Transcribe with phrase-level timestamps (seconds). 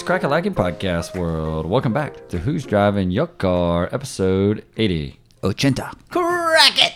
[0.00, 1.66] What's crack a lacking podcast world?
[1.66, 5.20] Welcome back to Who's Driving Your Car, episode 80.
[5.42, 5.92] Ochenta.
[6.08, 6.94] Crack it!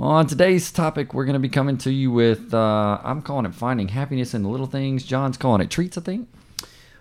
[0.00, 3.54] on today's topic, we're going to be coming to you with, uh, I'm calling it
[3.54, 5.04] finding happiness in the little things.
[5.04, 6.28] John's calling it treats, I think.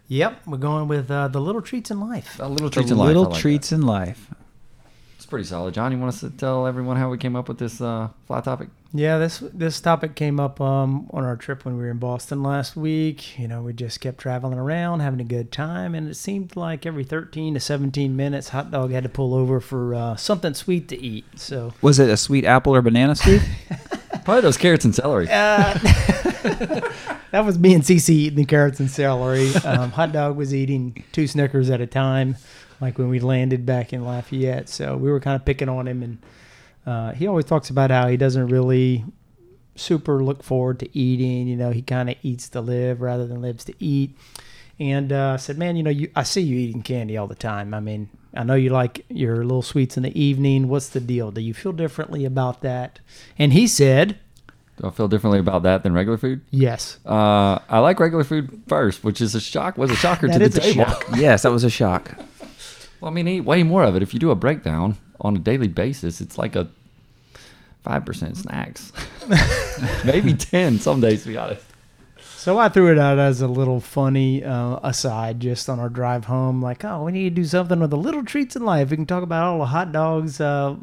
[0.08, 2.40] Yep, we're going with uh, the little treats in life.
[2.40, 3.08] A little The treats in life.
[3.08, 3.40] Little like that.
[3.40, 4.28] treats in life.
[5.20, 5.74] It's pretty solid.
[5.74, 8.40] John, you want us to tell everyone how we came up with this uh, fly
[8.40, 8.70] topic?
[8.94, 12.42] Yeah, this this topic came up um, on our trip when we were in Boston
[12.42, 13.38] last week.
[13.38, 16.86] You know, we just kept traveling around, having a good time, and it seemed like
[16.86, 20.88] every 13 to 17 minutes, hot dog had to pull over for uh, something sweet
[20.88, 21.26] to eat.
[21.36, 23.44] So Was it a sweet apple or banana, Steve?
[24.24, 25.28] Probably those carrots and celery.
[25.30, 25.74] Uh,
[27.32, 29.52] that was me and CC eating the carrots and celery.
[29.66, 32.38] Um, hot dog was eating two Snickers at a time,
[32.82, 34.70] like when we landed back in Lafayette.
[34.70, 36.18] So we were kind of picking on him, and
[36.86, 39.06] uh, he always talks about how he doesn't really
[39.76, 41.48] super look forward to eating.
[41.48, 44.18] You know, he kind of eats to live rather than lives to eat.
[44.80, 47.36] And uh, I said, man, you know, you, I see you eating candy all the
[47.36, 47.74] time.
[47.74, 50.70] I mean, I know you like your little sweets in the evening.
[50.70, 51.32] What's the deal?
[51.32, 53.00] Do you feel differently about that?
[53.38, 54.18] And he said,
[54.78, 56.42] Do I feel differently about that than regular food?
[56.50, 56.98] yes.
[57.06, 59.78] Uh, I like regular food first, which is a shock.
[59.78, 60.86] Was a shocker That to is the a table.
[60.86, 61.06] shock.
[61.18, 62.18] yes, that was a shock.
[63.02, 64.04] Well, I mean, eat way more of it.
[64.04, 66.68] If you do a breakdown on a daily basis, it's like a
[67.84, 68.92] five percent snacks,
[70.06, 71.24] maybe ten some days.
[71.24, 71.64] To be honest.
[72.22, 76.26] So I threw it out as a little funny uh, aside just on our drive
[76.26, 76.62] home.
[76.62, 78.92] Like, oh, we need to do something with the little treats in life.
[78.92, 80.76] We can talk about all the hot dogs, uh,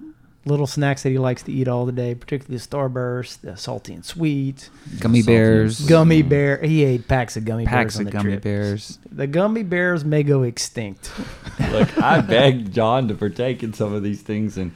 [0.46, 3.92] little snacks that he likes to eat all the day, particularly the Starburst, the salty
[3.92, 4.70] and sweet,
[5.00, 5.32] Gummy Salty.
[5.36, 5.80] bears.
[5.86, 6.58] gummy bear.
[6.62, 8.42] He ate packs of gummy Packs bears on of the gummy trip.
[8.42, 8.98] bears.
[9.10, 11.10] The gummy bears may go extinct.
[11.70, 14.72] Look, I begged John to partake in some of these things, and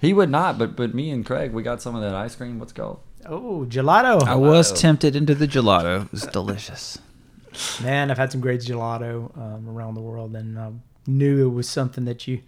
[0.00, 0.58] he would not.
[0.58, 2.58] But but me and Craig, we got some of that ice cream.
[2.58, 3.00] What's it called?
[3.26, 4.22] Oh, gelato.
[4.22, 4.78] I was Gelato.
[4.80, 6.04] tempted into the gelato.
[6.04, 6.98] It was delicious.
[7.82, 10.72] Man, I've had some great gelato um, around the world, and I
[11.06, 12.40] knew it was something that you,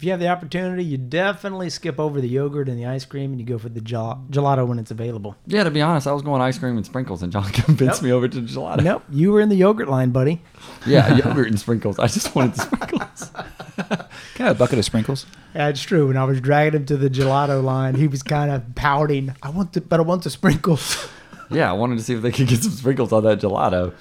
[0.00, 3.32] if you have the opportunity, you definitely skip over the yogurt and the ice cream,
[3.32, 5.36] and you go for the gel- gelato when it's available.
[5.46, 8.06] Yeah, to be honest, I was going ice cream and sprinkles, and John convinced Nope.
[8.06, 8.82] me over to gelato.
[8.82, 10.40] nope, you were in the yogurt line, buddy.
[10.86, 11.98] Yeah, yogurt and sprinkles.
[11.98, 13.30] I just wanted the sprinkles.
[14.34, 15.26] Can I have a bucket of sprinkles?
[15.54, 16.08] Yeah, it's true.
[16.08, 19.34] When I was dragging him to the gelato line, he was kind of pouting.
[19.42, 21.08] I want the, but I want the sprinkles.
[21.52, 23.92] Yeah, I wanted to see if they could get some sprinkles on that gelato.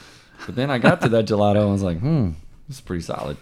[0.46, 2.34] But then I got to that gelato and I was like, hmm,
[2.68, 3.38] this is pretty solid.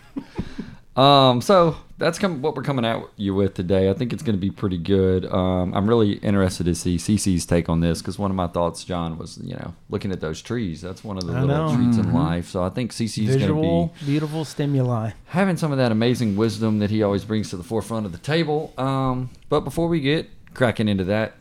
[0.95, 3.89] Um, so that's come, what we're coming at you with today.
[3.89, 5.25] I think it's going to be pretty good.
[5.25, 8.83] Um, I'm really interested to see CC's take on this because one of my thoughts,
[8.83, 10.81] John, was you know looking at those trees.
[10.81, 11.75] That's one of the I little know.
[11.75, 12.49] treats in life.
[12.49, 15.11] So I think CC's going to be beautiful stimuli.
[15.25, 18.17] having some of that amazing wisdom that he always brings to the forefront of the
[18.19, 18.73] table.
[18.77, 21.35] Um, but before we get cracking into that,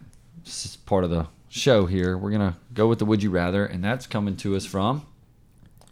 [0.44, 2.16] this is part of the show here.
[2.16, 5.06] We're gonna go with the would you rather, and that's coming to us from.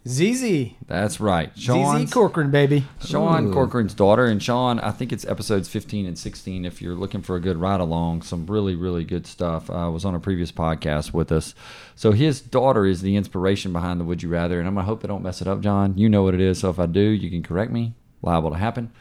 [0.07, 0.71] ZZ.
[0.85, 2.83] That's right, ZZ Corcoran, baby.
[3.03, 3.53] Sean Ooh.
[3.53, 4.79] Corcoran's daughter, and Sean.
[4.79, 6.63] I think it's episodes 15 and 16.
[6.63, 9.67] If you're looking for a good ride along, some really really good stuff.
[9.69, 11.55] Uh, was on a previous podcast with us.
[11.95, 15.03] So his daughter is the inspiration behind the would you rather, and I'm gonna hope
[15.03, 15.97] I don't mess it up, John.
[15.97, 17.95] You know what it is, so if I do, you can correct me.
[18.21, 18.91] Liable to happen,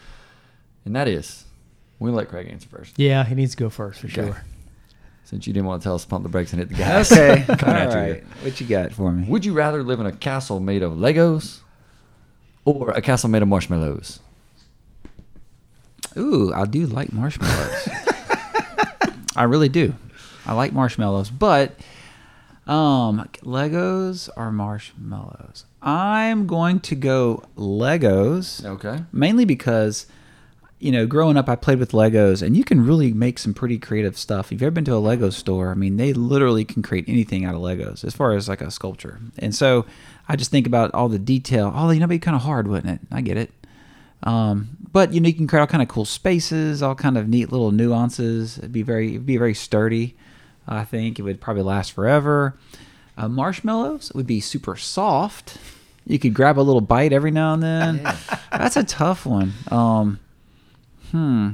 [0.86, 1.44] and that is.
[1.98, 2.98] We'll let Craig answer first.
[2.98, 4.14] Yeah, he needs to go first for Okay.
[4.14, 4.44] sure.
[5.24, 7.10] Since you didn't want to tell us to pump the brakes and hit the gas.
[7.10, 7.44] Okay.
[7.48, 9.26] All at you What you got for me?
[9.28, 11.60] Would you rather live in a castle made of Legos
[12.64, 14.20] or a castle made of marshmallows?
[16.16, 17.88] Ooh, I do like marshmallows.
[19.36, 19.94] I really do.
[20.46, 21.74] I like marshmallows, but
[22.66, 25.64] um, Legos or marshmallows?
[25.82, 28.64] I'm going to go Legos.
[28.64, 29.04] Okay.
[29.10, 30.06] mainly because
[30.84, 33.78] you know growing up i played with legos and you can really make some pretty
[33.78, 36.82] creative stuff if you've ever been to a lego store i mean they literally can
[36.82, 39.86] create anything out of legos as far as like a sculpture and so
[40.28, 41.72] I just think about all the detail.
[41.74, 43.06] Oh, you know, it'd be kind of hard, wouldn't it?
[43.12, 43.52] I get it.
[44.22, 47.28] Um, but you know, you can create all kind of cool spaces, all kind of
[47.28, 48.58] neat little nuances.
[48.58, 50.16] It'd be very, it'd be very sturdy.
[50.66, 52.56] I think it would probably last forever.
[53.18, 55.58] Uh, marshmallows would be super soft.
[56.06, 58.02] You could grab a little bite every now and then.
[58.50, 59.52] That's a tough one.
[59.70, 60.20] Um,
[61.14, 61.48] hmm.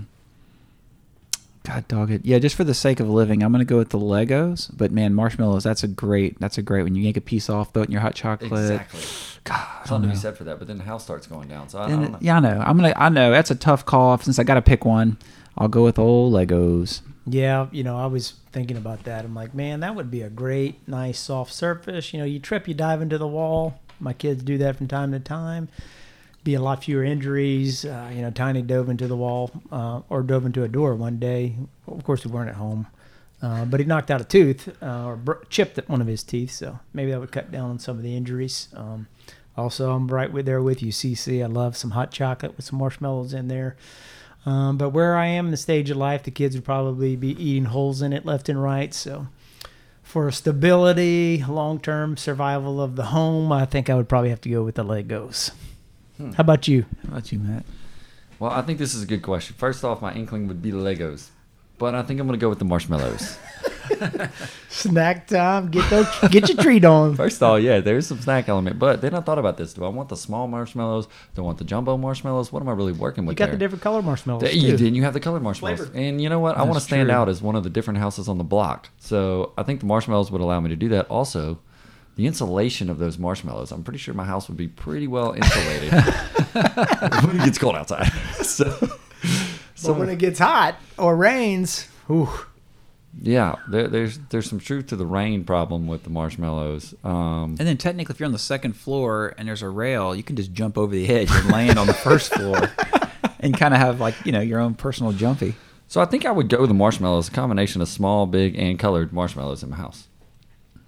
[1.62, 2.24] God dog it.
[2.24, 4.70] Yeah, just for the sake of living, I'm gonna go with the Legos.
[4.74, 7.72] But man, marshmallows, that's a great that's a great when you yank a piece off,
[7.74, 8.50] throw it in your hot chocolate.
[8.50, 9.00] Exactly.
[9.44, 11.68] God, Something to be said for that, but then the house starts going down.
[11.68, 12.18] So I, I don't it- know.
[12.20, 12.62] yeah, I know.
[12.66, 14.16] I'm gonna I know that's a tough call.
[14.18, 15.18] Since I gotta pick one,
[15.58, 17.02] I'll go with old Legos.
[17.26, 19.26] Yeah, you know, I was thinking about that.
[19.26, 22.12] I'm like, man, that would be a great, nice, soft surface.
[22.14, 23.78] You know, you trip, you dive into the wall.
[24.00, 25.68] My kids do that from time to time.
[26.42, 27.84] Be a lot fewer injuries.
[27.84, 31.18] Uh, you know, Tiny dove into the wall uh, or dove into a door one
[31.18, 31.56] day.
[31.86, 32.86] Of course, we weren't at home,
[33.42, 36.52] uh, but he knocked out a tooth uh, or br- chipped one of his teeth.
[36.52, 38.68] So maybe that would cut down on some of the injuries.
[38.74, 39.06] Um,
[39.56, 41.42] also, I'm right with there with you, CC.
[41.42, 43.76] I love some hot chocolate with some marshmallows in there.
[44.46, 47.30] Um, but where I am in the stage of life, the kids would probably be
[47.42, 48.94] eating holes in it left and right.
[48.94, 49.26] So,
[50.02, 54.48] for stability, long term survival of the home, I think I would probably have to
[54.48, 55.50] go with the Legos.
[56.20, 56.32] Hmm.
[56.32, 56.84] How about you?
[57.02, 57.64] How about you, Matt?
[58.38, 59.56] Well, I think this is a good question.
[59.58, 61.28] First off, my inkling would be the Legos,
[61.78, 63.38] but I think I'm going to go with the marshmallows.
[64.68, 65.70] Snack time.
[65.70, 66.06] Get those.
[66.30, 67.16] Get your treat on.
[67.16, 69.74] First of all, yeah, there's some snack element, but then I thought about this.
[69.74, 71.06] Do I want the small marshmallows?
[71.34, 72.52] Do I want the jumbo marshmallows?
[72.52, 73.34] What am I really working with?
[73.34, 73.54] You got there?
[73.54, 74.76] the different color marshmallows Th- you too.
[74.76, 74.96] did.
[74.96, 75.98] You have the colored marshmallows, Flavor.
[75.98, 76.56] and you know what?
[76.56, 77.14] I want to stand true.
[77.16, 78.88] out as one of the different houses on the block.
[78.98, 81.06] So I think the marshmallows would allow me to do that.
[81.08, 81.58] Also,
[82.20, 83.72] the insulation of those marshmallows.
[83.72, 85.90] I'm pretty sure my house would be pretty well insulated
[86.52, 88.08] when it gets cold outside.
[88.42, 88.76] so,
[89.82, 92.28] But when it gets hot or rains, ooh,
[93.22, 96.94] yeah, there, there's there's some truth to the rain problem with the marshmallows.
[97.04, 100.22] Um, And then technically, if you're on the second floor and there's a rail, you
[100.22, 102.70] can just jump over the edge and land on the first floor,
[103.40, 105.54] and kind of have like you know your own personal jumpy.
[105.88, 108.78] so I think I would go with the marshmallows, a combination of small, big, and
[108.78, 110.06] colored marshmallows in my house.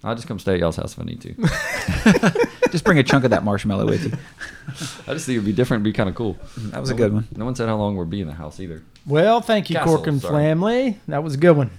[0.03, 2.47] I'll just come stay at y'all's house if I need to.
[2.71, 4.11] Just bring a chunk of that marshmallow with you.
[5.07, 6.37] I just think it'd be different, it'd be kind of cool.
[6.57, 7.27] That was a good one- one.
[7.37, 8.81] No one said how long we'd be in the house either.
[9.05, 10.43] well, thank you, Castle, Corkin sorry.
[10.43, 10.99] family.
[11.07, 11.69] That was a good one.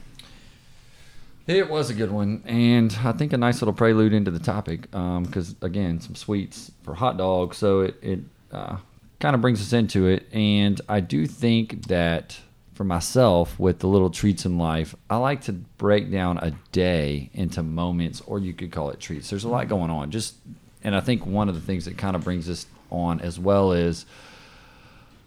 [1.49, 4.83] It was a good one, and I think a nice little prelude into the topic.
[4.93, 8.21] Because again, some sweets for hot dogs, so it it
[8.53, 8.77] uh,
[9.21, 10.27] kind of brings us into it.
[10.33, 12.39] And I do think that
[12.75, 17.31] for myself, with the little treats in life, I like to break down a day
[17.33, 19.31] into moments, or you could call it treats.
[19.31, 20.11] There's a lot going on.
[20.11, 20.35] Just,
[20.83, 23.73] and I think one of the things that kind of brings us on as well
[23.73, 24.07] is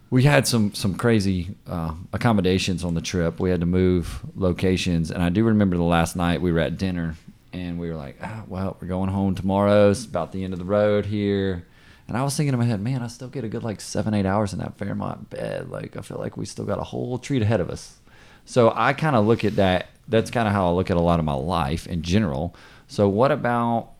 [0.09, 3.39] we had some some crazy uh, accommodations on the trip.
[3.39, 6.77] We had to move locations, and I do remember the last night we were at
[6.77, 7.15] dinner,
[7.53, 9.89] and we were like, ah, "Well, we're going home tomorrow.
[9.89, 11.65] It's about the end of the road here."
[12.07, 14.13] And I was thinking in my head, "Man, I still get a good like seven,
[14.13, 15.69] eight hours in that Fairmont bed.
[15.69, 17.97] Like, I feel like we still got a whole treat ahead of us."
[18.45, 19.89] So I kind of look at that.
[20.07, 22.55] That's kind of how I look at a lot of my life in general.
[22.87, 23.91] So what about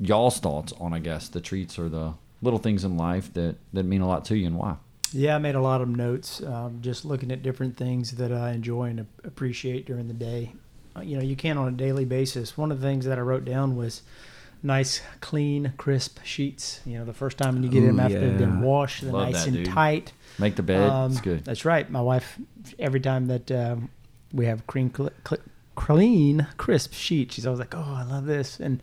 [0.00, 3.84] y'all's thoughts on, I guess, the treats or the little things in life that that
[3.84, 4.76] mean a lot to you, and why?
[5.12, 8.50] Yeah, I made a lot of notes, um, just looking at different things that I
[8.50, 10.54] enjoy and appreciate during the day.
[10.96, 12.58] Uh, you know, you can on a daily basis.
[12.58, 14.02] One of the things that I wrote down was
[14.64, 16.80] nice, clean, crisp sheets.
[16.84, 19.32] You know, the first time you get them Ooh, after they've been washed, they're Love
[19.32, 19.66] nice that, and dude.
[19.66, 20.12] tight.
[20.38, 20.88] Make the bed.
[20.90, 21.44] Um, it's good.
[21.44, 21.88] That's right.
[21.88, 22.38] My wife,
[22.78, 23.90] every time that um,
[24.32, 25.42] we have clean, cl- cl-
[25.76, 28.82] clean, crisp sheets, she's always like, "Oh, I love this." And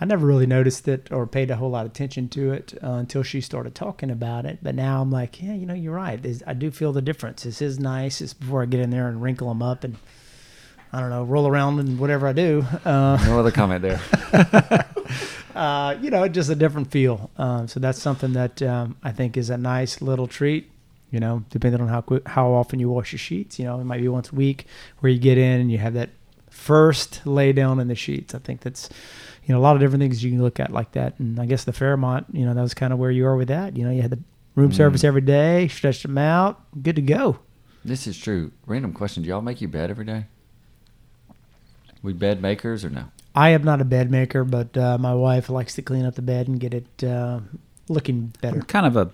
[0.00, 2.92] I never really noticed it or paid a whole lot of attention to it uh,
[2.92, 4.58] until she started talking about it.
[4.62, 6.22] But now I'm like, yeah, you know, you're right.
[6.22, 7.42] There's, I do feel the difference.
[7.42, 8.20] This is nice.
[8.20, 9.96] It's before I get in there and wrinkle them up and
[10.92, 12.64] I don't know, roll around and whatever I do.
[12.84, 14.00] Uh, No other comment there.
[15.54, 17.30] uh, you know, just a different feel.
[17.36, 20.70] Um, so that's something that um, I think is a nice little treat.
[21.10, 23.58] You know, depending on how quick, how often you wash your sheets.
[23.58, 24.66] You know, it might be once a week
[24.98, 26.10] where you get in and you have that
[26.50, 28.34] first lay down in the sheets.
[28.34, 28.90] I think that's
[29.44, 31.18] you know a lot of different things you can look at like that.
[31.18, 33.48] And I guess the Fairmont, you know, that was kind of where you are with
[33.48, 33.74] that.
[33.76, 34.18] You know, you had the
[34.54, 34.74] room Mm.
[34.76, 37.38] service every day, stretched them out, good to go.
[37.84, 38.52] This is true.
[38.66, 40.26] Random question: Do y'all make your bed every day?
[42.02, 43.04] We bed makers or no?
[43.34, 46.22] I am not a bed maker, but uh, my wife likes to clean up the
[46.22, 47.40] bed and get it uh,
[47.88, 48.60] looking better.
[48.62, 49.10] Kind of a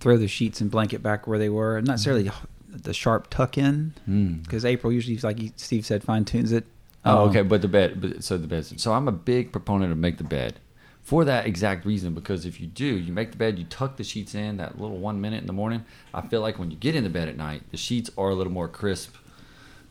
[0.00, 1.80] throw the sheets and blanket back where they were.
[1.80, 2.30] Not necessarily
[2.68, 4.42] the sharp tuck in Mm.
[4.42, 6.66] because April usually, like Steve said, fine tunes it.
[7.04, 7.42] Oh, Um, okay.
[7.42, 8.00] But the bed.
[8.00, 8.64] But, so the bed.
[8.80, 10.58] So I'm a big proponent of make the bed.
[11.02, 14.04] For that exact reason, because if you do, you make the bed, you tuck the
[14.04, 15.84] sheets in that little one minute in the morning.
[16.14, 18.52] I feel like when you get into bed at night, the sheets are a little
[18.52, 19.14] more crisp,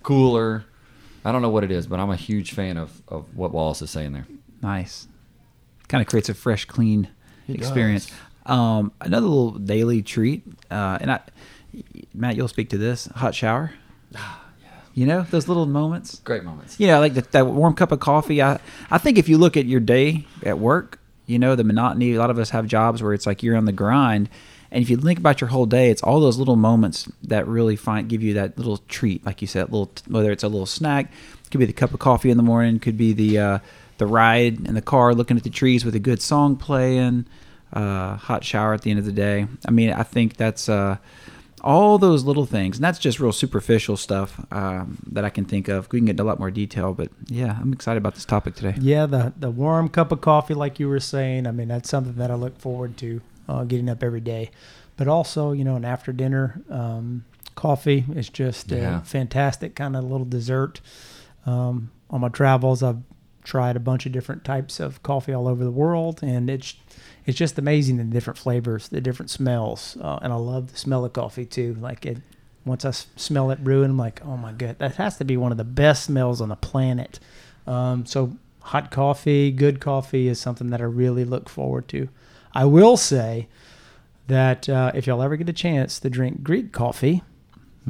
[0.01, 0.65] cooler.
[1.25, 3.81] I don't know what it is, but I'm a huge fan of, of what Wallace
[3.81, 4.27] is saying there.
[4.61, 5.07] Nice.
[5.87, 7.09] kind of creates a fresh, clean
[7.47, 8.11] It experience.
[8.45, 11.21] Um, another little daily treat, uh, and I,
[12.13, 13.73] Matt, you'll speak to this: hot shower.
[14.95, 16.19] You know those little moments.
[16.19, 16.79] Great moments.
[16.79, 18.43] You know, like the, that warm cup of coffee.
[18.43, 18.59] I,
[18.91, 22.19] I think if you look at your day at work, you know, the monotony, a
[22.19, 24.29] lot of us have jobs where it's like you're on the grind.
[24.73, 27.75] And if you think about your whole day, it's all those little moments that really
[27.75, 31.11] find give you that little treat, like you said, little whether it's a little snack,
[31.51, 33.59] could be the cup of coffee in the morning, could be the uh,
[33.99, 37.27] the ride in the car, looking at the trees with a good song playing,
[37.71, 39.45] uh, hot shower at the end of the day.
[39.67, 40.97] I mean, I think that's uh,
[41.61, 45.67] all those little things, and that's just real superficial stuff um, that I can think
[45.67, 45.87] of.
[45.91, 48.55] We can get into a lot more detail, but yeah, I'm excited about this topic
[48.55, 48.73] today.
[48.79, 51.45] Yeah, the the warm cup of coffee, like you were saying.
[51.45, 54.51] I mean, that's something that I look forward to, uh, getting up every day.
[54.97, 59.01] But also, you know, an after dinner um, coffee is just Yeah.
[59.01, 60.81] a fantastic kind of little dessert.
[61.45, 63.01] Um, on my travels, I've
[63.43, 66.75] tried a bunch of different types of coffee all over the world, and it's
[67.25, 71.03] it's just amazing the different flavors, the different smells, uh, and I love the smell
[71.05, 71.75] of coffee too.
[71.79, 72.17] Like it,
[72.65, 75.35] once I s- smell it brewing, I'm like, oh my god, that has to be
[75.38, 77.19] one of the best smells on the planet.
[77.65, 82.07] Um, so hot coffee, good coffee is something that I really look forward to.
[82.53, 83.48] I will say
[84.27, 87.24] that uh, if y'all ever get a chance to drink Greek coffee,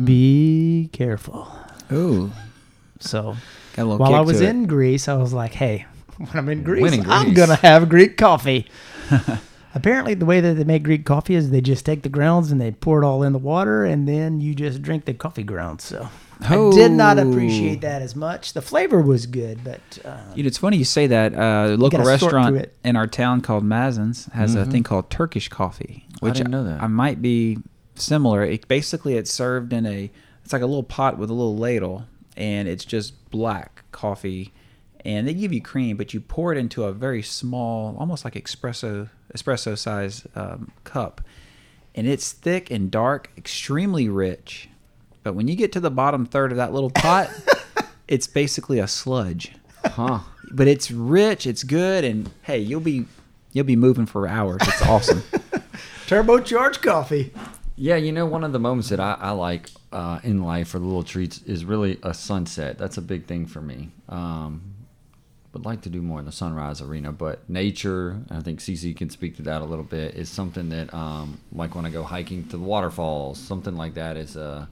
[0.01, 1.48] be careful.
[1.91, 2.32] Ooh,
[3.00, 3.36] So
[3.75, 5.86] got a little while I was to in Greece, I was like, hey,
[6.17, 8.67] when I'm in Greece, in I'm gonna have Greek coffee.
[9.75, 12.62] Apparently, the way that they make Greek coffee is they just take the grounds and
[12.62, 15.84] they pour it all in the water, and then you just drink the coffee grounds.
[15.84, 16.10] So
[16.45, 17.29] I did not Oh.
[17.29, 18.53] appreciate that as much.
[18.53, 21.33] The flavor was good, but uh, You know, it's funny you say that.
[21.33, 24.71] Uh, a local restaurant in our town called Mazin's has a Mhm.
[24.71, 26.81] thing called Turkish coffee, I which didn't know that.
[26.81, 27.59] I might be
[27.95, 28.43] similar.
[28.43, 30.12] It basically it's served in a
[30.43, 34.51] it's like a little pot with a little ladle, and it's just black coffee,
[35.05, 38.33] and they give you cream, but you pour it into a very small, almost like
[38.33, 41.21] espresso espresso size um, cup,
[41.95, 44.67] and it's thick and dark, extremely rich.
[45.24, 47.30] But when you get to the bottom third of that little pot,
[48.08, 49.53] it's basically a sludge
[49.86, 50.20] Huh.
[50.51, 53.06] but it's rich, it's good, and hey, you'll be
[53.51, 54.62] you'll be moving for hours.
[54.62, 55.20] It's awesome.
[56.08, 57.34] turbocharged coffee.
[57.75, 60.80] Yeah, you know, one of the moments that I, I like uh, in life for
[60.80, 62.77] the little treats is really a sunset.
[62.77, 63.89] That's a big thing for me.
[64.10, 64.62] Um,
[65.53, 69.10] would like to do more in the sunrise arena, but nature, I think CC can
[69.12, 72.44] speak to that a little bit, is something that, um, like when I go hiking
[72.46, 74.65] to the waterfalls, something like that is, uh,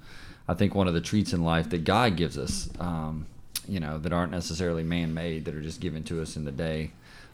[0.47, 3.25] I think, one of the treats in life that God gives us, um,
[3.67, 6.51] you know, that aren't necessarily man made, that are just given to us in the
[6.51, 6.91] day.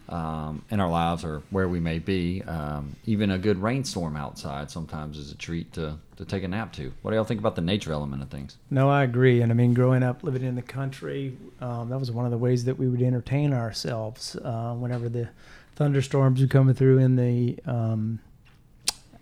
[0.10, 4.72] Um, in our lives or where we may be, um, even a good rainstorm outside
[4.72, 6.94] sometimes is a treat to, to take a nap to.
[7.02, 8.56] What do y'all think about the nature element of things?
[8.72, 9.42] No, I agree.
[9.42, 12.38] And I mean, growing up, living in the country, um, that was one of the
[12.38, 15.28] ways that we would entertain ourselves uh, whenever the
[15.76, 18.20] thunderstorms were coming through in the um,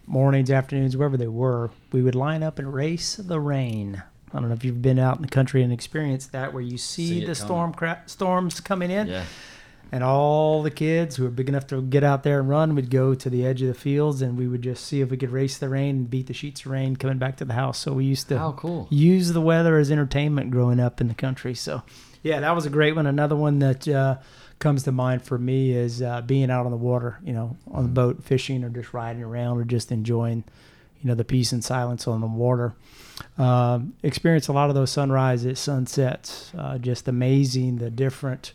[0.07, 1.71] mornings, afternoons, wherever they were.
[1.91, 4.03] We would line up and race the rain.
[4.33, 6.77] I don't know if you've been out in the country and experienced that, where you
[6.77, 9.23] see, See the storm cra- storms coming in, Yeah.
[9.91, 12.89] and all the kids who are big enough to get out there and run would
[12.89, 15.29] go to the edge of the fields, and we would just see if we could
[15.31, 17.77] race the rain and beat the sheets of rain coming back to the house.
[17.77, 18.87] So we used to How cool.
[18.89, 21.53] use the weather as entertainment growing up in the country.
[21.55, 21.83] So,
[22.21, 23.05] yeah, that was a great one.
[23.07, 24.17] Another one that uh,
[24.65, 27.83] comes to mind for me is uh, being out on the water, you know, on
[27.83, 30.43] the boat, fishing, or just riding around, or just enjoying,
[31.03, 32.73] you know, the peace and silence on the water.
[33.37, 36.51] Um, experience a lot of those sunrises, sunsets.
[36.57, 38.53] Uh, just amazing the different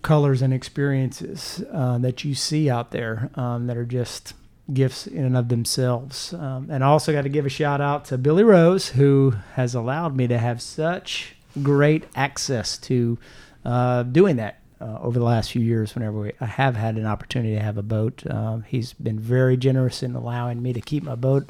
[0.00, 4.32] colors and experiences uh, that you see out there um, that are just
[4.72, 6.32] gifts in and of themselves.
[6.32, 9.74] Um, and I also got to give a shout out to Billy Rose, who has
[9.74, 13.18] allowed me to have such great access to
[13.66, 15.94] uh, doing that uh, over the last few years.
[15.94, 19.56] Whenever we, I have had an opportunity to have a boat, um, he's been very
[19.56, 21.48] generous in allowing me to keep my boat.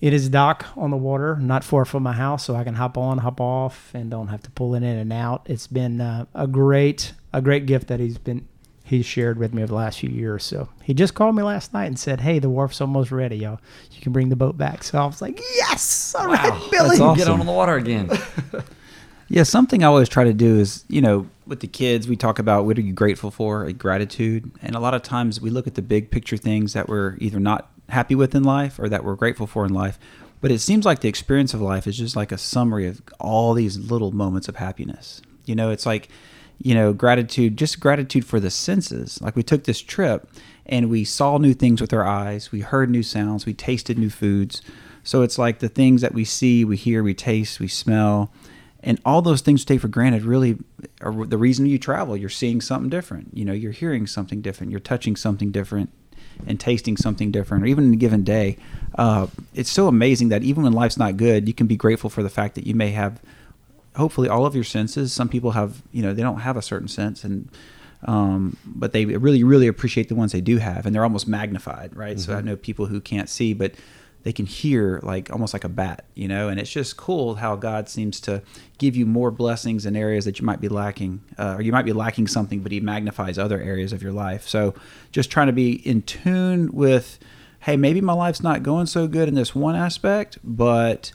[0.00, 2.98] It is dock on the water, not far from my house, so I can hop
[2.98, 5.46] on, hop off, and don't have to pull it in and out.
[5.46, 8.46] It's been uh, a great, a great gift that he's been
[8.84, 10.44] he's shared with me over the last few years.
[10.44, 13.60] So he just called me last night and said, "Hey, the wharf's almost ready, y'all.
[13.90, 17.16] You can bring the boat back." So I was like, "Yes, all right, Billy." awesome.
[17.16, 18.10] Get on the water again.
[19.28, 22.38] yeah, something I always try to do is, you know, with the kids, we talk
[22.38, 25.66] about what are you grateful for, like gratitude, and a lot of times we look
[25.66, 29.04] at the big picture things that we're either not happy with in life or that
[29.04, 29.98] we're grateful for in life.
[30.40, 33.54] But it seems like the experience of life is just like a summary of all
[33.54, 35.22] these little moments of happiness.
[35.46, 36.08] You know, it's like,
[36.58, 39.20] you know, gratitude, just gratitude for the senses.
[39.22, 40.28] Like we took this trip
[40.66, 44.10] and we saw new things with our eyes, we heard new sounds, we tasted new
[44.10, 44.62] foods.
[45.02, 48.32] So it's like the things that we see, we hear, we taste, we smell,
[48.84, 50.58] and all those things you take for granted really
[51.00, 52.16] are the reason you travel.
[52.16, 53.36] You're seeing something different.
[53.36, 54.70] You know, you're hearing something different.
[54.70, 55.90] You're touching something different
[56.46, 58.56] and tasting something different, or even in a given day.
[58.96, 62.22] Uh, it's so amazing that even when life's not good, you can be grateful for
[62.22, 63.20] the fact that you may have,
[63.96, 65.12] hopefully, all of your senses.
[65.12, 67.48] Some people have, you know, they don't have a certain sense, and
[68.04, 71.96] um, but they really, really appreciate the ones they do have, and they're almost magnified,
[71.96, 72.16] right?
[72.16, 72.32] Mm-hmm.
[72.32, 73.74] So I know people who can't see, but
[74.24, 77.56] they can hear like almost like a bat, you know, and it's just cool how
[77.56, 78.42] God seems to
[78.78, 81.84] give you more blessings in areas that you might be lacking, uh, or you might
[81.84, 84.48] be lacking something, but He magnifies other areas of your life.
[84.48, 84.74] So
[85.12, 87.18] just trying to be in tune with,
[87.60, 91.12] hey, maybe my life's not going so good in this one aspect, but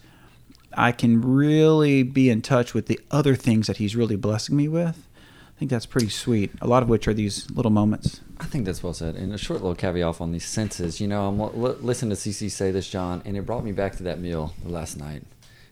[0.73, 4.67] I can really be in touch with the other things that He's really blessing me
[4.67, 5.07] with.
[5.59, 6.51] I think that's pretty sweet.
[6.61, 8.21] A lot of which are these little moments.
[8.39, 9.15] I think that's well said.
[9.15, 11.01] And a short little caveat on these senses.
[11.01, 11.49] You know, I'm l-
[11.81, 14.95] listening to CC say this, John, and it brought me back to that meal last
[14.95, 15.23] night.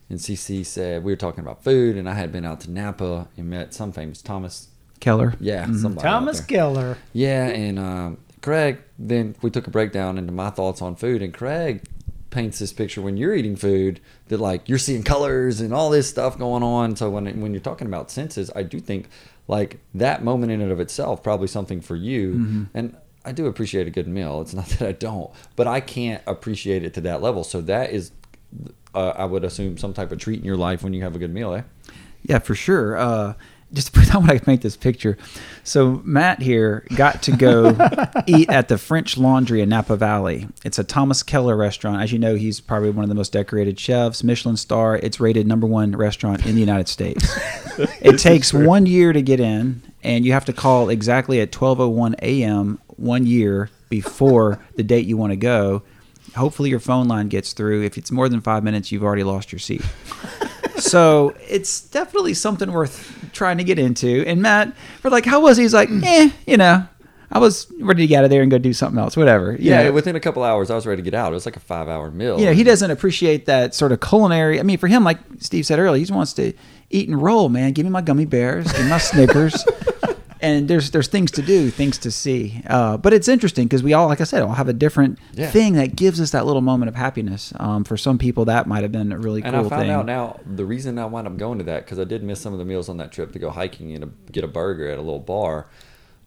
[0.10, 3.30] And CC said we were talking about food, and I had been out to Napa
[3.38, 4.68] and met some famous Thomas
[5.00, 5.36] Keller.
[5.40, 5.78] Yeah, mm-hmm.
[5.78, 6.06] somebody.
[6.06, 6.98] Thomas Keller.
[7.14, 8.80] Yeah, and um, Craig.
[9.00, 11.84] Then we took a breakdown into my thoughts on food, and Craig
[12.30, 16.10] paints this picture when you're eating food that like you're seeing colors and all this
[16.10, 16.98] stuff going on.
[16.98, 19.08] So when when you're talking about senses, I do think
[19.48, 22.34] like that moment in and of itself probably something for you.
[22.34, 22.64] Mm-hmm.
[22.74, 24.42] and i do appreciate a good meal.
[24.42, 27.44] It's not that i don't but i can't appreciate it to that level.
[27.44, 28.12] So that is
[28.94, 31.20] uh, i would assume some type of treat in your life when you have a
[31.20, 31.64] good meal eh?
[32.24, 32.98] Yeah for sure.
[32.98, 33.34] Uh,
[33.74, 35.18] just to put how I want to make this picture.
[35.64, 37.76] So Matt here got to go
[38.28, 40.48] eat at the French Laundry in Napa Valley.
[40.64, 42.02] It's a Thomas Keller restaurant.
[42.02, 44.96] As you know, he's probably one of the most decorated chefs, Michelin star.
[44.98, 47.38] It's rated number one restaurant in the United States.
[48.02, 52.16] it takes one year to get in, and you have to call exactly at 12:01
[52.22, 52.80] a.m.
[52.96, 55.84] one year before the date you want to go.
[56.36, 57.84] Hopefully, your phone line gets through.
[57.84, 59.82] If it's more than five minutes, you've already lost your seat
[60.78, 64.24] so it's definitely something worth trying to get into.
[64.28, 65.64] And Matt, we're like, how was he?
[65.64, 66.86] He's like, eh, you know,
[67.32, 69.56] I was ready to get out of there and go do something else, whatever.
[69.60, 69.92] Yeah, know?
[69.92, 71.32] within a couple hours, I was ready to get out.
[71.32, 72.36] It was like a five hour meal.
[72.36, 74.60] Yeah, you know, he doesn't appreciate that sort of culinary.
[74.60, 76.54] I mean, for him, like Steve said earlier, he just wants to
[76.90, 77.74] eat and roll, man.
[77.74, 79.66] Give me my gummy bears, give me my Snickers.
[80.42, 82.62] and there's there's things to do, things to see.
[82.68, 85.50] Uh, but it's interesting because we all, like I said, all have a different yeah.
[85.50, 87.54] thing that gives us that little moment of happiness.
[87.58, 89.74] Um, for some people, that might have been a really and cool thing.
[89.74, 90.16] And I found thing.
[90.16, 92.54] out now the reason I wound up going to that because I did miss some
[92.54, 95.02] of the meals on that trip to go hiking and get a burger at a
[95.02, 95.68] little bar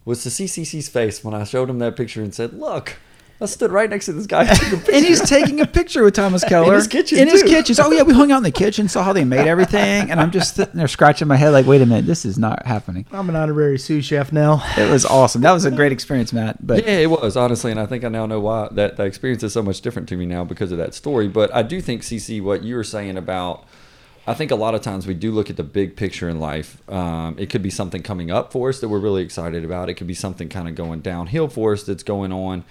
[0.05, 2.97] was to see CC's face when I showed him that picture and said, "Look."
[3.43, 4.45] I stood right next to this guy,
[4.93, 7.19] and he's taking a picture with Thomas Keller in his kitchen.
[7.19, 7.33] In too.
[7.33, 7.75] his kitchen.
[7.75, 10.21] So, oh yeah, we hung out in the kitchen, saw how they made everything, and
[10.21, 13.07] I'm just sitting there scratching my head, like, wait a minute, this is not happening.
[13.13, 14.63] I'm an honorary sous chef now.
[14.77, 15.41] It was awesome.
[15.41, 16.65] That was a great experience, Matt.
[16.65, 19.43] But yeah, it was honestly, and I think I now know why that that experience
[19.43, 21.27] is so much different to me now because of that story.
[21.27, 23.65] But I do think, CC, what you were saying about.
[24.27, 26.89] I think a lot of times we do look at the big picture in life.
[26.91, 29.89] Um, it could be something coming up for us that we're really excited about.
[29.89, 32.65] It could be something kind of going downhill for us that's going on.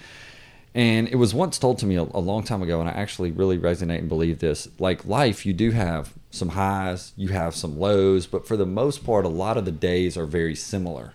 [0.76, 3.32] And it was once told to me a, a, long time ago, and I actually
[3.32, 4.68] really resonate and believe this.
[4.78, 9.04] Like life, you do have some highs, you have some lows, but for the most
[9.04, 11.14] part, a lot of the days are very similar.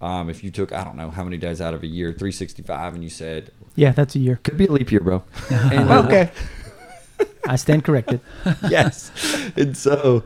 [0.00, 2.94] Um, if you took, I don't know how many days out of a year, 365,
[2.94, 4.40] and you said, Yeah, that's a year.
[4.42, 5.22] Could be a leap year, bro.
[5.50, 6.30] and, okay.
[7.46, 8.20] I stand corrected.
[8.68, 9.12] yes.
[9.56, 10.24] And so,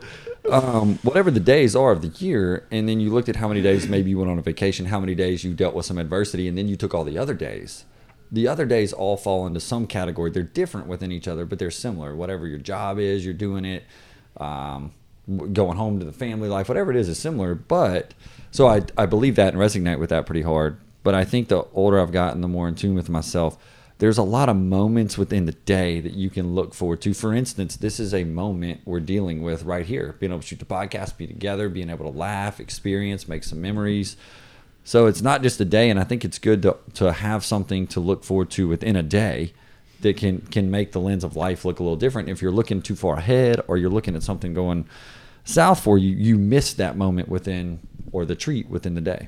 [0.51, 3.61] um, whatever the days are of the year, and then you looked at how many
[3.61, 6.47] days maybe you went on a vacation, how many days you dealt with some adversity,
[6.47, 7.85] and then you took all the other days
[8.33, 10.31] the other days all fall into some category.
[10.31, 12.15] They're different within each other, but they're similar.
[12.15, 13.83] Whatever your job is, you're doing it.
[14.37, 14.91] Um,
[15.53, 17.53] going home to the family life, whatever it is, is similar.
[17.53, 18.15] But
[18.51, 20.77] so I, I believe that and resonate with that pretty hard.
[21.03, 23.57] But I think the older I've gotten, the more in tune with myself.
[23.99, 27.13] There's a lot of moments within the day that you can look forward to.
[27.13, 30.15] For instance, this is a moment we're dealing with right here.
[30.19, 33.61] Being able to shoot the podcast, be together, being able to laugh, experience, make some
[33.61, 34.17] memories.
[34.83, 37.87] So it's not just a day, and I think it's good to, to have something
[37.87, 39.53] to look forward to within a day
[40.01, 42.29] that can can make the lens of life look a little different.
[42.29, 44.85] If you're looking too far ahead or you're looking at something going
[45.45, 47.79] south for you, you miss that moment within
[48.11, 49.27] or the treat within the day.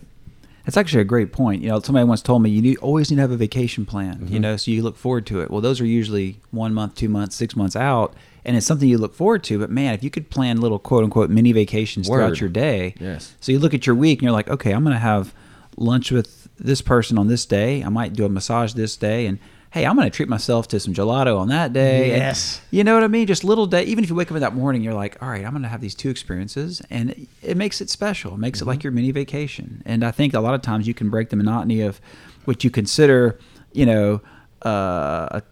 [0.65, 1.61] That's actually a great point.
[1.61, 4.15] You know, somebody once told me you need, always need to have a vacation plan.
[4.15, 4.33] Mm-hmm.
[4.33, 5.51] You know, so you look forward to it.
[5.51, 8.97] Well, those are usually one month, two months, six months out, and it's something you
[8.97, 9.59] look forward to.
[9.59, 12.17] But man, if you could plan little quote unquote mini vacations Word.
[12.17, 13.35] throughout your day, yes.
[13.39, 15.35] So you look at your week and you're like, okay, I'm going to have
[15.77, 17.83] lunch with this person on this day.
[17.83, 19.39] I might do a massage this day, and
[19.71, 22.07] hey, I'm going to treat myself to some gelato on that day.
[22.07, 22.59] Yes.
[22.59, 23.27] And, you know what I mean?
[23.27, 23.83] Just little day.
[23.83, 25.69] Even if you wake up in that morning, you're like, all right, I'm going to
[25.69, 28.35] have these two experiences, and it makes it special.
[28.35, 28.69] It makes mm-hmm.
[28.69, 28.85] it like mm-hmm.
[28.85, 29.83] your mini vacation.
[29.85, 31.99] And I think a lot of times you can break the monotony of
[32.45, 33.37] what you consider,
[33.73, 34.21] you know,
[34.65, 35.43] uh, a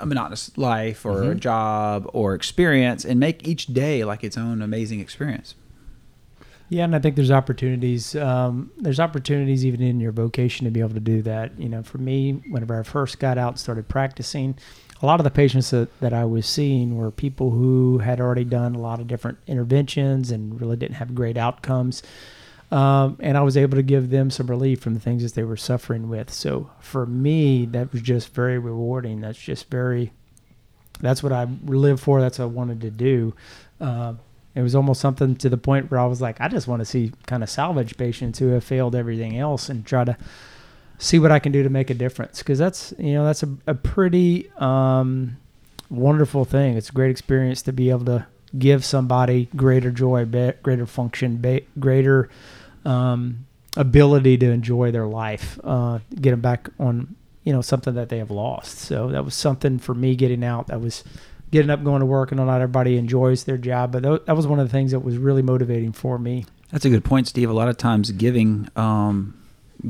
[0.00, 4.62] a monotonous life or a job or experience and make each day like its own
[4.62, 5.54] amazing experience.
[6.70, 8.14] Yeah, and I think there's opportunities.
[8.14, 11.58] Um, there's opportunities even in your vocation to be able to do that.
[11.58, 14.58] You know, for me, whenever I first got out and started practicing,
[15.00, 18.44] a lot of the patients that, that I was seeing were people who had already
[18.44, 22.02] done a lot of different interventions and really didn't have great outcomes.
[22.70, 25.44] Um, and I was able to give them some relief from the things that they
[25.44, 26.30] were suffering with.
[26.30, 29.22] So for me, that was just very rewarding.
[29.22, 30.12] That's just very,
[31.00, 32.20] that's what I live for.
[32.20, 33.34] That's what I wanted to do.
[33.80, 34.14] Uh,
[34.58, 36.84] it was almost something to the point where I was like, I just want to
[36.84, 40.16] see kind of salvage patients who have failed everything else and try to
[40.98, 42.38] see what I can do to make a difference.
[42.38, 45.36] Because that's you know that's a, a pretty um,
[45.90, 46.76] wonderful thing.
[46.76, 48.26] It's a great experience to be able to
[48.58, 52.28] give somebody greater joy, be, greater function, be, greater
[52.84, 58.08] um, ability to enjoy their life, uh, get them back on you know something that
[58.08, 58.78] they have lost.
[58.78, 60.66] So that was something for me getting out.
[60.66, 61.04] That was
[61.50, 62.32] getting up, going to work.
[62.32, 65.16] and not everybody enjoys their job, but that was one of the things that was
[65.16, 66.44] really motivating for me.
[66.70, 67.48] That's a good point, Steve.
[67.48, 69.40] A lot of times, giving, um,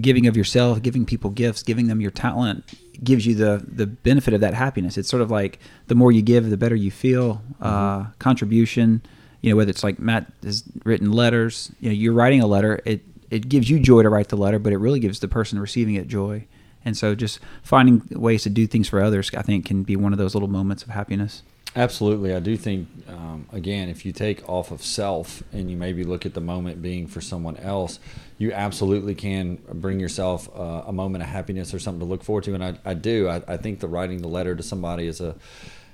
[0.01, 2.65] giving of yourself, giving people gifts, giving them your talent,
[3.03, 4.97] gives you the the benefit of that happiness.
[4.99, 7.43] It's sort of like the more you give, the better you feel.
[7.61, 8.11] Uh, mm-hmm.
[8.19, 9.03] contribution,
[9.41, 11.73] you know, whether it's like Matt has written letters.
[11.81, 12.81] You know, you're writing a letter.
[12.85, 15.59] It it gives you joy to write the letter, but it really gives the person
[15.59, 16.47] receiving it joy.
[16.85, 20.13] And so just finding ways to do things for others, I think, can be one
[20.13, 21.43] of those little moments of happiness.
[21.77, 22.35] Absolutely.
[22.35, 26.27] I do think, um, again, if you take off of self and you maybe look
[26.27, 28.01] at the moment being for someone else,
[28.39, 32.45] you absolutely can bring yourself uh, a moment of happiness or something to look forward
[32.45, 32.55] to.
[32.55, 33.29] And I, I do.
[33.29, 35.37] I, I think the writing the letter to somebody is a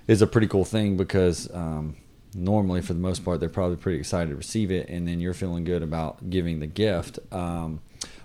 [0.07, 1.97] is a pretty cool thing because um,
[2.35, 5.35] normally, for the most part, they're probably pretty excited to receive it, and then you're
[5.35, 7.19] feeling good about giving the gift.
[7.33, 7.81] Um,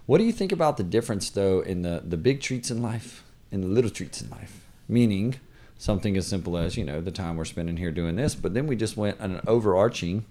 [0.05, 3.23] what do you think about the difference, though, in the, the big treats in life
[3.51, 4.65] and the little treats in life?
[4.89, 5.39] Meaning,
[5.80, 8.68] something as simple as, you know, the time we're spending here doing this, but then
[8.68, 10.26] we just went on an overarching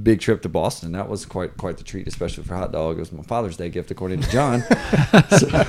[0.00, 0.92] big trip to Boston.
[0.92, 2.96] That was quite quite the treat, especially for hot dog.
[2.96, 4.62] It was my Father's Day gift, according to John.
[5.30, 5.64] so,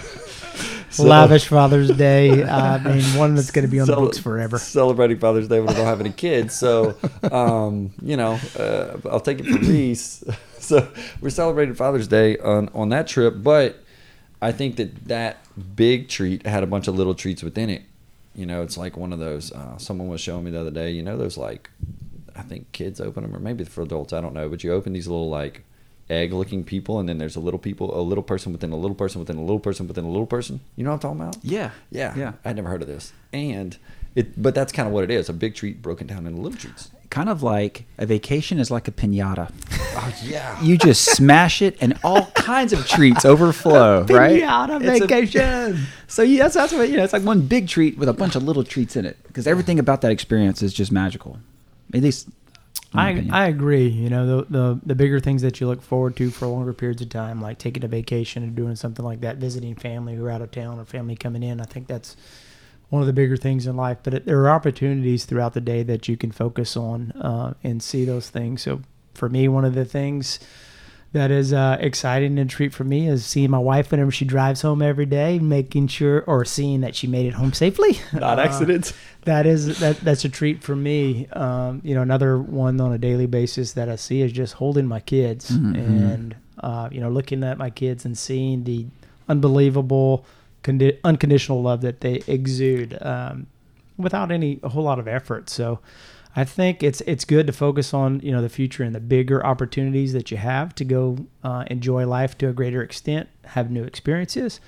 [0.91, 2.43] so, Lavish Father's Day.
[2.43, 4.59] Uh, I mean, one that's going to be on the books forever.
[4.59, 6.55] Celebrating Father's Day when I don't have any kids.
[6.55, 6.95] So,
[7.31, 10.23] um, you know, uh, I'll take it from Reese.
[10.59, 10.87] so
[11.19, 13.79] we're celebrating Father's Day on on that trip, but
[14.39, 15.37] I think that that
[15.75, 17.81] big treat had a bunch of little treats within it.
[18.35, 19.51] You know, it's like one of those.
[19.51, 20.91] Uh, someone was showing me the other day.
[20.91, 21.69] You know, those like,
[22.35, 24.13] I think kids open them, or maybe for adults.
[24.13, 25.63] I don't know, but you open these little like
[26.09, 29.19] egg-looking people, and then there's a little people, a little person within a little person
[29.19, 30.59] within a little person within a little person.
[30.75, 31.37] You know what I'm talking about?
[31.43, 32.33] Yeah, yeah, yeah.
[32.43, 33.77] I'd never heard of this, and
[34.15, 36.91] it, but that's kind of what it is—a big treat broken down into little treats
[37.13, 39.51] kind of like a vacation is like a pinata.
[39.71, 40.59] Oh yeah.
[40.63, 44.41] You just smash it and all kinds of treats overflow, right?
[44.41, 45.41] Pinata vacation.
[45.41, 47.03] A, so yeah, that's, that's what you know.
[47.03, 49.77] It's like one big treat with a bunch of little treats in it because everything
[49.77, 51.37] about that experience is just magical.
[51.93, 52.29] At least.
[52.95, 53.87] I, I agree.
[53.87, 57.03] You know the, the the bigger things that you look forward to for longer periods
[57.03, 60.31] of time, like taking a vacation and doing something like that, visiting family who are
[60.31, 61.61] out of town or family coming in.
[61.61, 62.15] I think that's
[62.89, 63.97] one of the bigger things in life.
[64.03, 67.81] But it, there are opportunities throughout the day that you can focus on uh, and
[67.81, 68.61] see those things.
[68.61, 68.81] So
[69.13, 70.39] for me, one of the things
[71.13, 74.63] that is uh, exciting and treat for me is seeing my wife whenever she drives
[74.63, 78.41] home every day, making sure or seeing that she made it home safely, not uh,
[78.41, 78.93] accidents.
[79.25, 81.27] that is that that's a treat for me.
[81.27, 84.87] Um, you know, another one on a daily basis that I see is just holding
[84.87, 85.75] my kids mm-hmm.
[85.75, 88.87] and uh, you know looking at my kids and seeing the
[89.29, 90.25] unbelievable
[90.63, 93.47] condi- unconditional love that they exude um,
[93.97, 95.49] without any a whole lot of effort.
[95.49, 95.79] So
[96.35, 99.45] I think it's it's good to focus on you know the future and the bigger
[99.45, 103.83] opportunities that you have to go uh, enjoy life to a greater extent, have new
[103.83, 104.59] experiences,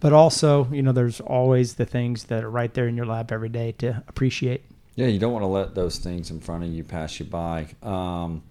[0.00, 3.32] but also you know there's always the things that are right there in your lap
[3.32, 4.64] every day to appreciate.
[4.96, 7.68] Yeah, you don't want to let those things in front of you pass you by.
[7.82, 8.44] Um,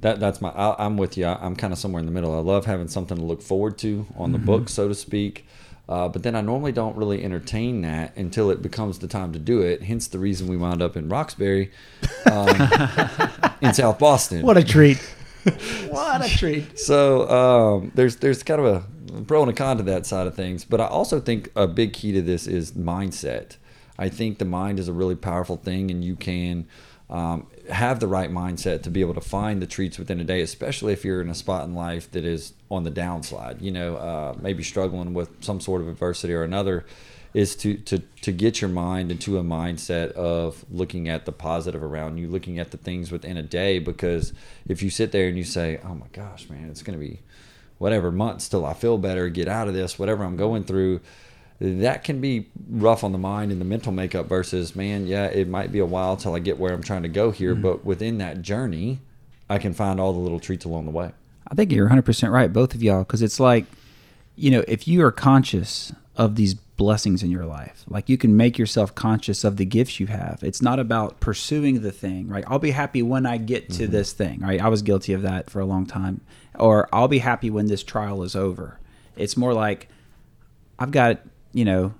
[0.00, 0.50] that that's my.
[0.50, 1.24] I, am with you.
[1.24, 2.34] I, am kind of somewhere in the middle.
[2.34, 4.46] I love having something to look forward to on the mm-hmm.
[4.46, 5.46] book, so to speak.
[5.90, 9.40] Uh, but then I normally don't really entertain that until it becomes the time to
[9.40, 9.82] do it.
[9.82, 11.72] Hence the reason we wound up in Roxbury,
[12.30, 12.48] um,
[13.60, 14.42] in South Boston.
[14.42, 14.98] What a treat!
[15.88, 16.78] what a treat!
[16.78, 20.36] So um, there's there's kind of a pro and a con to that side of
[20.36, 20.64] things.
[20.64, 23.56] But I also think a big key to this is mindset.
[23.98, 26.68] I think the mind is a really powerful thing, and you can
[27.10, 30.40] um, have the right mindset to be able to find the treats within a day,
[30.40, 33.96] especially if you're in a spot in life that is on the downslide, you know,
[33.96, 36.86] uh, maybe struggling with some sort of adversity or another,
[37.34, 41.82] is to, to, to get your mind into a mindset of looking at the positive
[41.82, 43.78] around you, looking at the things within a day.
[43.78, 44.32] Because
[44.68, 47.20] if you sit there and you say, oh my gosh, man, it's going to be
[47.78, 51.00] whatever months till I feel better, get out of this, whatever I'm going through,
[51.60, 55.46] that can be rough on the mind and the mental makeup versus man yeah it
[55.46, 57.62] might be a while till i get where i'm trying to go here mm-hmm.
[57.62, 58.98] but within that journey
[59.48, 61.12] i can find all the little treats along the way
[61.50, 63.66] I think you're 100% right, both of y'all, because it's like,
[64.36, 68.36] you know, if you are conscious of these blessings in your life, like you can
[68.36, 70.38] make yourself conscious of the gifts you have.
[70.42, 72.44] It's not about pursuing the thing, right?
[72.46, 73.92] I'll be happy when I get to mm-hmm.
[73.92, 74.60] this thing, right?
[74.60, 76.20] I was guilty of that for a long time.
[76.56, 78.78] Or I'll be happy when this trial is over.
[79.16, 79.88] It's more like,
[80.78, 81.20] I've got,
[81.52, 81.94] you know,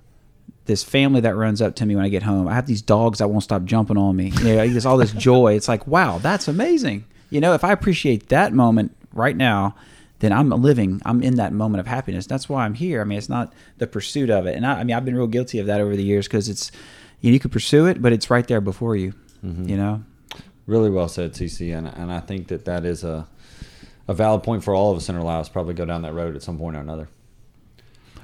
[0.67, 2.47] this family that runs up to me when I get home.
[2.47, 4.33] I have these dogs that won't stop jumping on me.
[4.39, 5.55] You know, there's all this joy.
[5.55, 7.05] It's like, wow, that's amazing.
[7.31, 9.75] You know, if I appreciate that moment right now,
[10.21, 11.01] then I'm living.
[11.05, 12.27] I'm in that moment of happiness.
[12.27, 13.01] That's why I'm here.
[13.01, 14.55] I mean, it's not the pursuit of it.
[14.55, 16.71] And I, I mean, I've been real guilty of that over the years because it's
[17.21, 19.15] you, know, you could pursue it, but it's right there before you.
[19.45, 19.69] Mm-hmm.
[19.69, 20.05] You know.
[20.67, 23.27] really well said cc and, and i think that that is a,
[24.07, 26.37] a valid point for all of us in our lives probably go down that road
[26.37, 27.09] at some point or another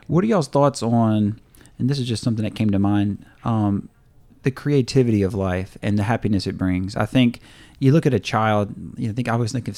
[0.06, 1.40] What are y'all's thoughts on?
[1.78, 3.24] And this is just something that came to mind.
[3.44, 3.88] Um,
[4.42, 6.96] the creativity of life and the happiness it brings.
[6.96, 7.40] I think
[7.80, 8.72] you look at a child.
[8.96, 9.76] You know, I think I always think of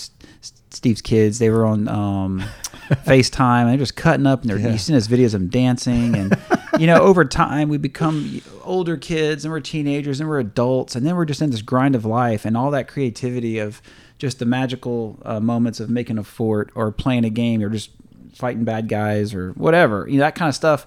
[0.71, 1.39] Steve's kids.
[1.39, 2.41] They were on um,
[2.91, 4.73] FaceTime and they're just cutting up, and they're Yeah.
[4.73, 6.15] you seen us videos of them dancing.
[6.15, 6.37] And
[6.79, 11.05] you know, over time we become older kids, and we're teenagers, and we're adults, and
[11.07, 13.81] then we're just in this grind of life, and all that creativity of
[14.19, 17.91] just the magical uh, moments of making a fort or playing a game or just
[18.39, 20.07] fighting bad guys or whatever.
[20.09, 20.87] You know, that kind of stuff.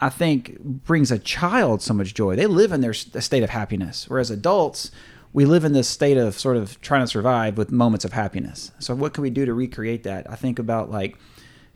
[0.00, 2.36] I think brings a child so much joy.
[2.36, 4.90] They live in their state of happiness, whereas adults,
[5.32, 8.70] we live in this state of sort of trying to survive with moments of happiness.
[8.78, 10.30] So, what can we do to recreate that?
[10.30, 11.18] I think about like,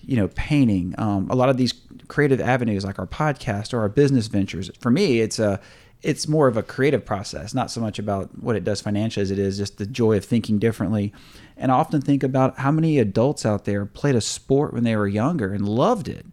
[0.00, 0.94] you know, painting.
[0.98, 1.74] Um, a lot of these
[2.08, 4.70] creative avenues, like our podcast or our business ventures.
[4.78, 5.60] For me, it's a
[6.02, 9.30] it's more of a creative process, not so much about what it does financially as
[9.30, 11.12] it is just the joy of thinking differently.
[11.56, 14.94] And I often think about how many adults out there played a sport when they
[14.94, 16.24] were younger and loved it.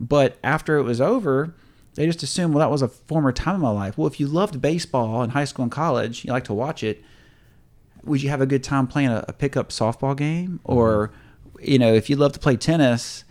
[0.00, 1.54] But after it was over,
[1.94, 3.96] they just assumed, well, that was a former time of my life.
[3.96, 7.04] Well, if you loved baseball in high school and college, you like to watch it,
[8.02, 10.58] would you have a good time playing a, a pickup softball game?
[10.64, 11.12] Or,
[11.56, 11.70] mm-hmm.
[11.70, 13.22] you know, if you love to play tennis,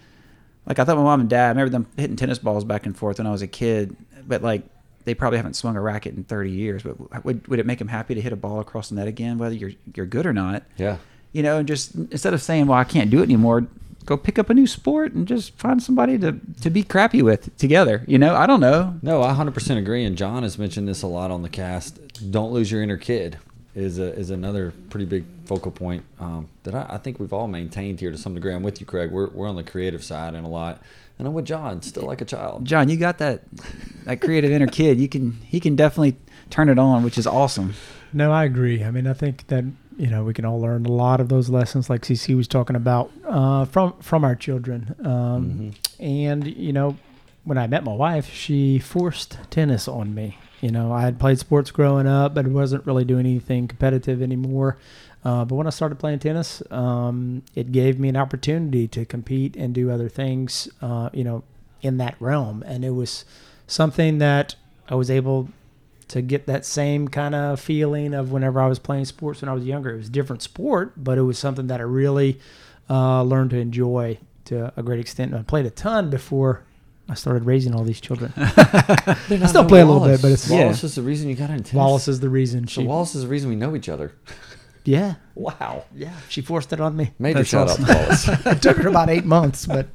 [0.66, 2.96] like I thought my mom and dad, I remember them hitting tennis balls back and
[2.96, 4.64] forth when I was a kid, but like
[5.06, 6.84] they probably haven't swung a racket in 30 years.
[6.84, 9.38] But would, would it make them happy to hit a ball across the net again,
[9.38, 10.64] whether you're, you're good or not?
[10.78, 10.98] yeah
[11.34, 13.68] you know, and just instead of saying, "Well, I can't do it anymore,"
[14.06, 17.56] go pick up a new sport and just find somebody to to be crappy with
[17.58, 18.06] together.
[18.08, 18.98] You know, I don't know.
[19.02, 20.06] No, I 100% agree.
[20.06, 22.32] And John has mentioned this a lot on the cast.
[22.32, 23.40] Don't lose your inner kid
[23.76, 27.48] is a, is another pretty big focal point um, that I, I think we've all
[27.48, 28.54] maintained here to some degree.
[28.54, 29.12] I'm with you, Craig.
[29.12, 30.84] We're, we're on the creative side and a lot.
[31.18, 32.66] And I'm with John, still like a child.
[32.66, 33.42] John, you got that
[34.06, 35.00] that creative inner kid.
[35.00, 36.18] You can he can definitely
[36.50, 37.74] turn it on, which is awesome.
[38.12, 38.84] No, I agree.
[38.84, 39.66] I mean, I think that
[39.98, 42.76] you know we can all learn a lot of those lessons, like CC was talking
[42.76, 44.96] about, uh, from from our children.
[45.04, 46.98] Um, And you know,
[47.44, 50.38] when I met my wife, she forced tennis on me.
[50.62, 54.78] You know, I had played sports growing up, but wasn't really doing anything competitive anymore.
[55.26, 59.56] Uh, but when I started playing tennis, um, it gave me an opportunity to compete
[59.58, 60.70] and do other things.
[60.82, 61.44] Uh, you know,
[61.82, 63.26] in that realm, and it was
[63.74, 64.56] something that
[64.88, 65.50] I was able
[66.10, 69.54] to get that same kind of feeling of whenever I was playing sports when I
[69.54, 69.92] was younger.
[69.94, 72.40] It was a different sport, but it was something that I really
[72.90, 75.32] uh, learned to enjoy to a great extent.
[75.32, 76.62] And I played a ton before
[77.10, 78.32] I started raising all these children.
[78.38, 81.64] I still play a little bit, but it's- Wallace is the reason you got into
[81.64, 81.74] tennis.
[81.74, 82.88] Wallace is the reason So she.
[82.88, 84.14] Wallace is the reason we know each other.
[84.86, 85.86] yeah, Wow.
[85.96, 86.14] yeah.
[86.30, 87.12] She forced it on me.
[87.18, 87.86] Major That's shout awesome.
[87.86, 88.28] out to Wallace.
[88.46, 89.88] it took her about eight months, but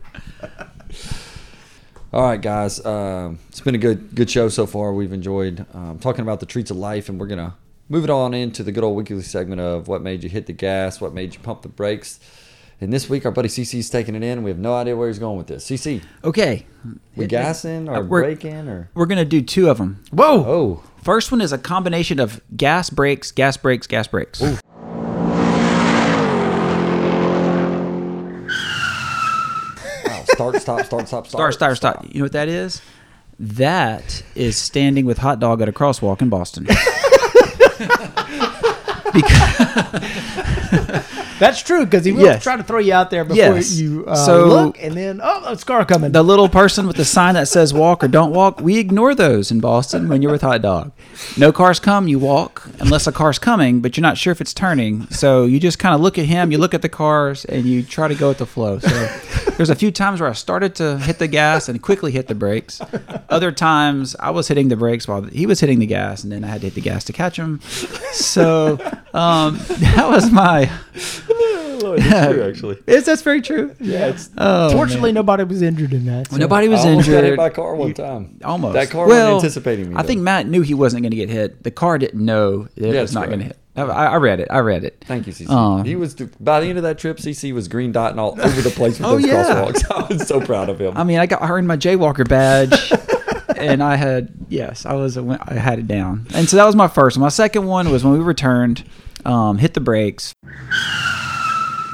[2.13, 2.85] All right, guys.
[2.85, 4.93] Um, it's been a good good show so far.
[4.95, 7.55] We've enjoyed um, talking about the treats of life, and we're gonna
[7.89, 10.53] move it on into the good old weekly segment of what made you hit the
[10.55, 12.19] gas, what made you pump the brakes.
[12.81, 14.43] And this week, our buddy CC's taking it in.
[14.45, 15.65] We have no idea where he's going with this.
[15.67, 16.65] CC, Okay,
[17.17, 18.89] we gassing Uh, or we're- braking or?
[18.95, 20.03] we're gonna do two of them.
[20.11, 24.41] whoa, Oh, First one is a combination of gas brakes, gas brakes, gas brakes.
[24.41, 24.59] wow.
[30.39, 32.07] Start, stop, start, stop, Start, start, stop.
[32.09, 32.81] You know what that is?
[33.41, 36.67] That is standing with hot dog at a crosswalk in Boston.
[41.39, 42.43] that's true because he will Yes.
[42.43, 43.75] try to throw you out there before Yes.
[43.77, 46.13] you uh, So- look, and then oh, a car coming.
[46.13, 49.51] the little person with the sign that says walk or don't walk, we ignore those
[49.51, 50.91] in Boston when you're with hot dog.
[51.37, 54.53] No cars come, you walk unless a car's coming, but you're not sure if it's
[54.55, 55.07] turning.
[55.11, 57.83] So you just kind of look at him, you look at the cars, and you
[57.83, 58.79] try to go with the flow.
[58.81, 59.09] So
[59.57, 62.35] there's a few times where I started to hit the gas and quickly hit the
[62.35, 62.81] brakes.
[63.29, 66.45] Other times I was hitting the brakes while he was hitting the gas, and then
[66.45, 67.61] I had to hit the gas to catch him.
[68.13, 68.79] So
[69.15, 70.71] um, that was my
[71.79, 72.79] Lord, that's true, actually.
[72.93, 73.75] Is that's very true?
[73.79, 75.15] Yeah, it's Oh, Fortunately, man.
[75.15, 76.29] nobody was injured in that.
[76.31, 77.37] so- nobody was I almost got hit injured.
[77.37, 78.41] by a car one time.
[78.45, 78.75] Almost.
[78.75, 79.97] That car well, wasn't anticipating me.
[79.97, 80.21] I think.
[80.23, 81.63] Matt knew he wasn't going to get hit.
[81.63, 83.59] The car didn't know it Yeah, was not that's going to hit.
[83.77, 84.49] I, I read it.
[84.51, 85.05] I read it.
[85.07, 85.47] Thank you, CC.
[85.49, 85.83] Oh.
[85.85, 87.19] he was by the end of that trip.
[87.19, 89.45] CC was green dotting all over the place with Oh, those yeah.
[89.71, 89.91] crosswalks.
[90.11, 90.97] I was so proud of him.
[90.97, 92.71] I mean, I got her in my Jaywalker badge,
[93.61, 96.89] and I had yes, I was I had it down, and so that was my
[96.89, 97.17] first.
[97.17, 97.23] one.
[97.23, 98.85] My second one was when we returned,
[99.25, 100.33] um, hit the brakes.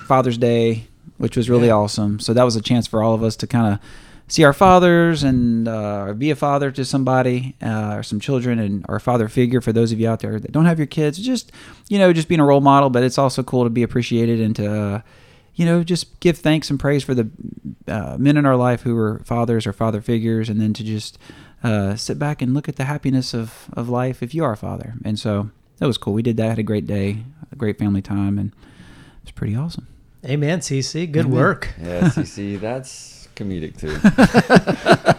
[0.06, 0.86] Father's Day,
[1.18, 2.20] which was really awesome.
[2.20, 3.80] So that was a chance for all of us to kind of
[4.28, 8.84] see our fathers and uh, be a father to somebody uh, or some children and
[8.88, 11.18] our father figure for those of you out there that don't have your kids.
[11.18, 11.52] Just
[11.88, 14.56] you know, just being a role model, but it's also cool to be appreciated and
[14.56, 14.80] to.
[14.80, 15.00] Uh,
[15.56, 17.30] you know, just give thanks and praise for the
[17.86, 21.16] uh, men in our life who were fathers or father figures, and then to just
[21.64, 24.56] uh, sit back and look at the happiness of, of life if you are a
[24.56, 24.94] father.
[25.04, 26.12] And so that was cool.
[26.12, 27.18] We did that, had a great day,
[27.50, 29.88] a great family time, and it was pretty awesome.
[30.24, 31.10] Amen, CC.
[31.10, 31.36] Good Amen.
[31.36, 31.74] work.
[31.80, 33.98] yeah, CC, that's comedic too.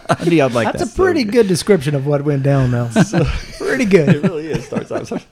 [0.08, 0.92] I knew I'd like That's that.
[0.92, 2.90] a pretty good description of what went down, Mel.
[3.58, 4.08] pretty good.
[4.08, 4.64] it really is.
[4.64, 5.26] Starts out.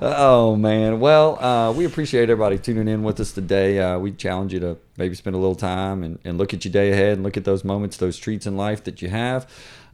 [0.00, 1.00] oh man.
[1.00, 3.78] Well, uh, we appreciate everybody tuning in with us today.
[3.78, 6.72] Uh, we challenge you to maybe spend a little time and, and look at your
[6.72, 9.46] day ahead and look at those moments, those treats in life that you have.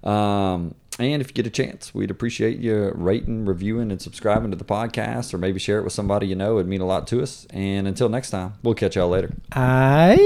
[0.03, 4.57] Um, and if you get a chance, we'd appreciate you rating, reviewing, and subscribing to
[4.57, 6.59] the podcast, or maybe share it with somebody you know.
[6.59, 7.47] It'd mean a lot to us.
[7.51, 9.33] And until next time, we'll catch y'all later.
[9.53, 10.17] I.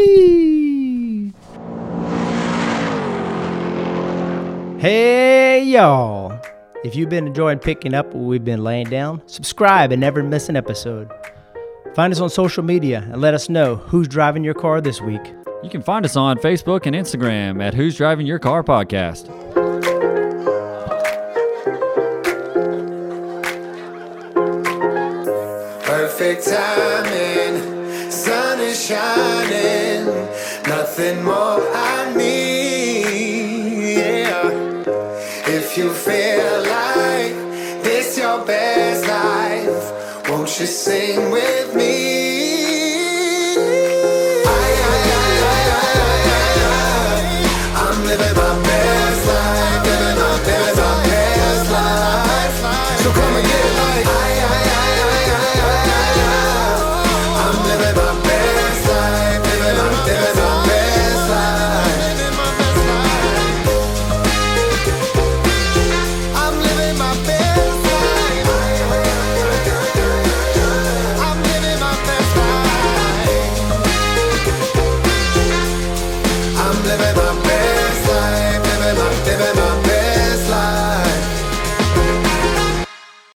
[4.78, 6.40] Hey, y'all.
[6.84, 10.48] If you've been enjoying picking up what we've been laying down, subscribe and never miss
[10.48, 11.10] an episode.
[11.94, 15.34] Find us on social media and let us know who's driving your car this week.
[15.62, 19.51] You can find us on Facebook and Instagram at Who's Driving Your Car Podcast.
[26.22, 30.06] Perfect timing, sun is shining,
[30.68, 33.96] nothing more I need.
[33.96, 34.48] Yeah.
[35.48, 37.34] If you feel like
[37.82, 42.21] this your best life, won't you sing with me?